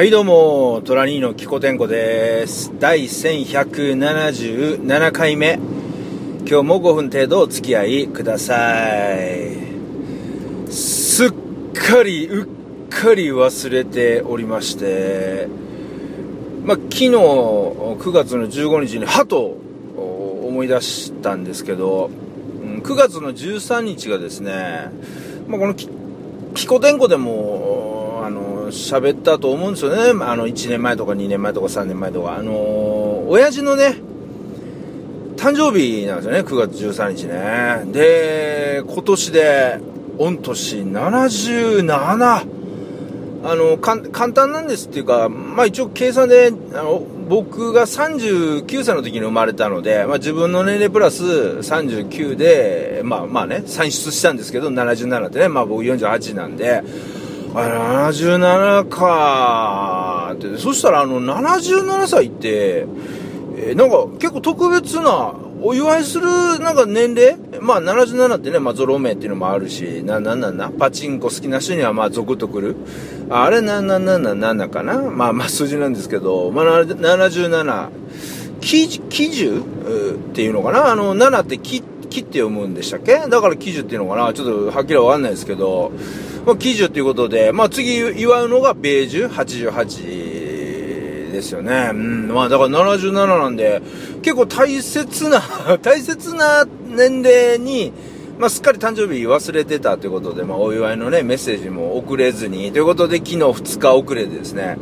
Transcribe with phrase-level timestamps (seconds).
[0.00, 2.72] はいどうも、トラニーのキコテンコです。
[2.78, 5.58] 第1177回目。
[6.48, 9.58] 今日も5分程度お付き合いください。
[10.72, 11.32] すっ
[11.74, 12.46] かり、うっ
[12.88, 15.48] かり忘れておりまして、
[16.64, 19.58] まあ、昨日、9月の15日に、はと
[19.98, 22.08] 思い出したんですけど、
[22.62, 24.90] うん9月の13日がですね、
[25.46, 25.90] まあ、このき、
[26.54, 28.00] キコテンコでも、
[28.70, 30.24] 喋ったと思うんですよね。
[30.24, 32.36] あの、1年前とか2年前とか3年前とか。
[32.36, 33.96] あの、親父のね、
[35.36, 37.92] 誕生日なんですよね、9月13日ね。
[37.92, 39.80] で、今年で、
[40.18, 42.60] 御年77。
[43.42, 56.82] あの、簡単なんですっていうか、まあ一応計算で、あの、僕が39歳の時に生まれたので、まあ自分の年齢プラス39で、まあまあね、算出したんですけど、77ってね、まあ僕48なんで、
[57.54, 60.28] あ、77か。
[60.32, 62.86] ーって、そしたらあの、77歳って、
[63.56, 66.26] えーなんか結構特別な、お祝いする
[66.60, 67.36] なんか年齢？
[67.60, 72.76] まあ77ってね、まあゾロ目っていうのもあるし、な、なんななパチンコ好きな人にはまあゾクッとくる。
[73.28, 74.98] あれななななななかな？
[75.02, 77.90] まあまあ数字なんですけど、まあ77、
[78.62, 80.92] 喜寿喜寿うっていうのかな？
[80.92, 83.18] あの、7って木、木って読むんでしたっけ？
[83.28, 84.32] だから喜寿っていうのかな？
[84.32, 85.92] ちょっとはっきりわかんないですけど、
[86.50, 91.90] まあ喜寿っていうことで、まあ次祝うのが米寿88ですよね。
[91.92, 92.26] うん。
[92.26, 93.80] まあだから77なんで、
[94.22, 95.40] 結構大切な、
[95.80, 97.92] 大切な年齢に、
[98.36, 104.76] まあすっかり誕生日忘れてたということで、まあお祝いのね、メッセージも送れずに、ということで昨日2日遅れでですね、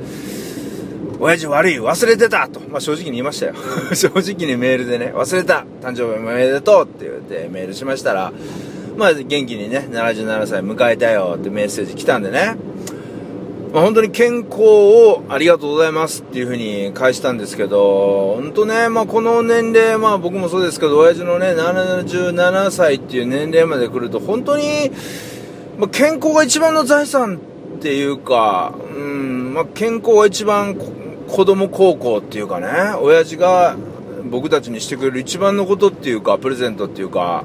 [1.21, 3.53] 親父悪い忘れてたと、まあ正直に言いましたよ。
[3.93, 8.33] 正直にメールでね、忘れた誕生日おめでとうって言ってメールしましたら、
[8.99, 12.57] まあ元気にね、77歳迎えたよってメッセージ来たんでね、
[13.73, 24.91] まあ、本当に健康をありがとうございますっていうふうに返したんですけど、本当ね、まあこの年齢、まあ僕もそうですけど、親父のね、77歳っていう年齢まで来ると、本当に、
[25.79, 27.39] まあ、健康が一番の財産
[27.77, 32.69] っていうか、うん、まあ健康が一番子供孝行っていうかね、
[33.01, 33.77] 親父が
[34.29, 37.45] 僕たちにしてくれる一番のことっていうか、プレゼントっていうか、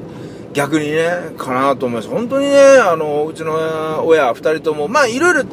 [0.54, 2.10] 逆にね、かなと思います。
[2.10, 5.44] 本当にね、あの、うちの親二人とも、まあいろいろ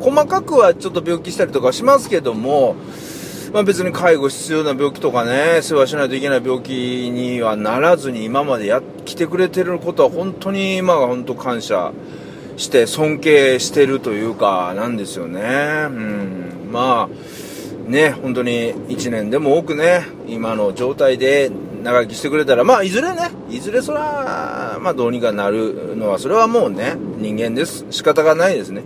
[0.00, 2.74] 細かくはちょっと病気したりとかしますけども、
[3.52, 11.92] まあ別に介護必要な病気とかね、世話しないといけない病気にはならずに今までやってきてくれてることは本当に今が本当感謝
[12.56, 15.40] して尊敬してるというかなんですよね。
[15.40, 16.68] うん。
[16.72, 21.50] まあ、ね、本当に1年でも多くね、今の状態で
[21.86, 27.86] 長生きしてくれたら、まあ、いずれね、いずれそら、まあ、どうにかなるのは、それはもうね、人間です。
[27.90, 28.82] 仕方がないですね。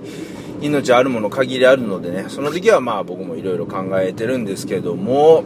[0.60, 5.44] 命あるもの限りあるのでね、その時はまあ僕もいろいろ考えてるんですけども、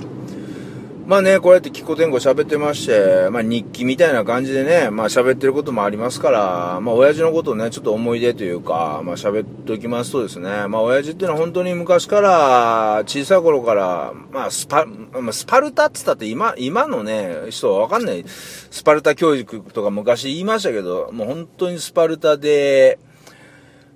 [1.07, 18.25] まあね、こうやってキコテンコ喋ってまして、まあ日記みたいな感じでね、まあ喋ってることもありますから、まあ親父のことをね、ちょっと思い出というか、まあ喋っておきますとですね、まあ親父っていうのは本当に昔から、小さい頃から、まあスパ、まあスパルタって言ったって今、今のね、人はわかんない。
[18.27, 22.99] スパルタ教育とか昔言いましたけど、もう本当にスパルタで、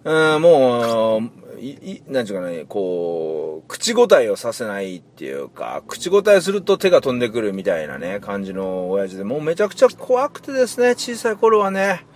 [0.04, 12.06] うん、もう、い、い、なんちゅうかね、こう、口答えをさせないっていうか、口答えすると手が飛んでくるみたいなね、感じの親父で、もうめちゃくちゃ怖くてですね、小さい頃はね。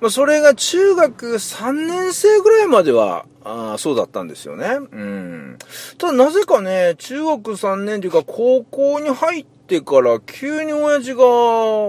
[0.00, 4.66] まあ、それが中学3年生ぐらいまでは、あーそうだったんですよね。
[4.66, 5.58] うん。
[5.98, 11.24] ただなぜかね、中学3年というか高校に入ってから急に親父が、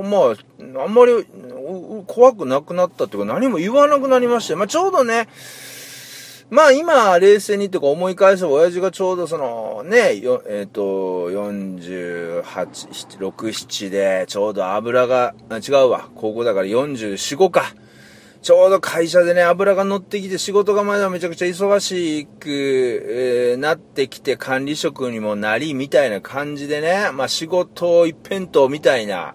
[0.08, 0.36] ま
[0.80, 1.26] あ、あんまり
[2.08, 5.28] 怖くなくなったっていうか何も言わなくなりまして、まあちょうどね、
[6.54, 17.74] まあ今、冷静にとか思い返せば、親父がちょうどその、ね、よえっ、と、48、6、7で、ちょうど油が、違うわ、高校だから44、5か。
[18.44, 29.34] ちょうど会社でね、油が乗ってきて仕事がまだめちゃくちゃ忙しく、えーなってきて管理職にもなり、みたいな感じでね、まあ仕事一辺倒みたいな、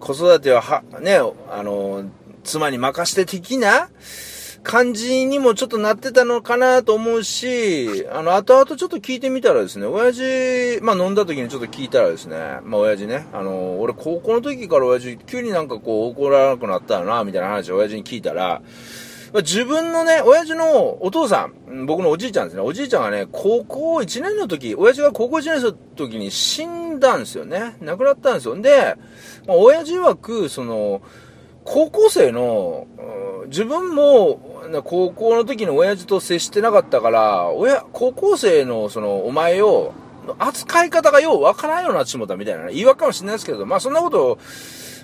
[0.00, 1.18] 子育てはは、ね、
[1.50, 2.04] あの、
[2.44, 3.90] 妻に任して的な
[4.66, 18.60] 感じにもちょっとなってたのかなと思うし、あの、後々ちょっと聞いてみたらですね、親父、まあ飲んだ時にちょっと聞いたらですね、まあ親父ね、あの、俺高校の時から親父、急になんかこう怒らなくなったよな、みたいな話を親父に聞いたら、
[19.32, 27.76] まあ自分のね、親父のお父さん、僕のおじいちゃんですね、おじいちゃんがね、高校1年の時、親父が高校1年の時に死んだんですよね。
[27.80, 28.60] 亡くなったんですよ。
[28.60, 28.96] で、
[29.46, 31.02] まあ、親父曰く、その、
[31.66, 32.86] 高校生の、
[33.48, 34.40] 自分も、
[34.84, 39.92] 高校の時の親父と接してなかったから、親、高校生のその、お前を、
[40.38, 44.38] 扱い方がようわからんようになってしもたみたいな、ね、言い訳かもしれないですけど、まあそんなことを、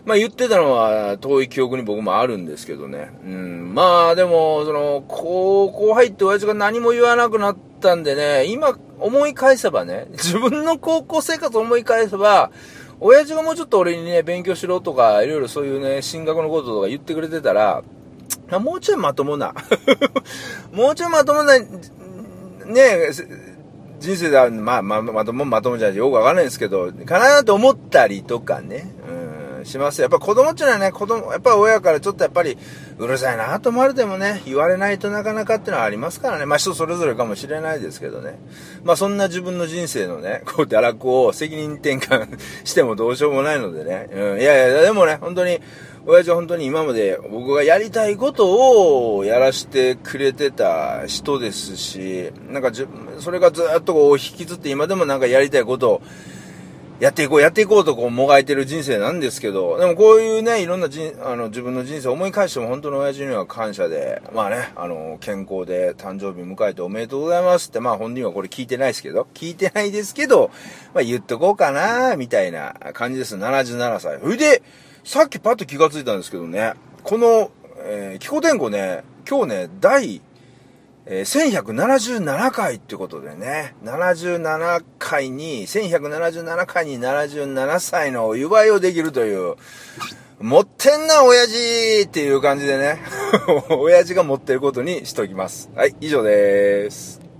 [0.04, 3.10] まあ言ってたのは遠い記憶に僕もあるんですけどね。
[3.24, 3.72] うん。
[3.74, 12.50] まあでも、その、高校入って親父が何も言わなくなったんでね、今思い返せばね、 自分の高校生活を思い返せば、
[13.00, 17.82] 親父がもうちょっと俺にね、勉強しろとか、いろいろそういうね、進学のこととか言ってくれてたら、
[18.58, 19.54] もうちょいまともな、
[20.72, 21.66] もうちょいまともな、ね、
[23.98, 29.21] 人生では、まあ、まあ、まとも、まともじゃよくわかんないんですけど、かなと思ったりとかね、うん、
[29.64, 30.00] します。
[30.00, 32.56] やっぱ子供っていうのはね、子供、やっぱ親からちょっとやっぱり、
[32.98, 36.46] うるさいなと思われてもね、言われないとなかなかっていうのはありますからね。
[36.46, 38.38] まあ人それぞれかもしれないですけどね。
[38.84, 44.08] まあそんな自分の人生のね、 こう堕落を責任転換してもどうしようもないのでね。
[44.12, 45.60] うん、いやいや、でもね、本当に、
[46.04, 52.86] 親父は本当に今まで僕がやりたいことをやらしてくれてた人ですし、なんかじ
[53.20, 56.02] それがずっとこう引きずって今でもなんかやりたいことを
[57.02, 70.52] やっていこう、やっていこうとこうもがいてる人生なんですけど、でもこういうね、いろんな人、あの、自分の人生を思い返しても本当の親父には感謝で、まあね、あの、健康で誕生日迎えておめでとうございますって、まあ本人はこれ聞いてないですけど、聞いてないですけど、
[70.94, 73.34] まあ言っとこうかな、みたいな感じです。
[73.34, 74.20] 77歳。
[74.20, 74.62] それで、
[75.02, 80.22] さっきパッと気がついたんですけどね、この、えー、気候天候ね、今日ね、第、
[81.04, 89.56] えー、1177回ってことでね、77回に、1177回に77歳のお祝いをできるという、
[90.40, 93.00] 持ってんな、親父っていう感じでね、
[93.70, 95.70] 親父が持ってることにしときます。
[95.74, 97.31] はい、以上です。